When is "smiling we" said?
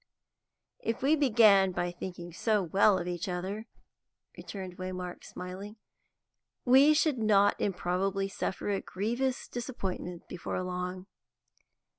5.23-6.95